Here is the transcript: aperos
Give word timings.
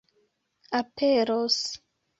aperos 0.79 1.59